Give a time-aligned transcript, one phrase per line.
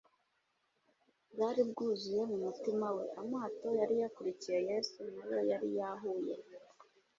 [1.33, 3.05] bwari bwuzuye mu mutima we.
[3.21, 6.35] Amato yari yakurikiye Yesu na yo yari yahuye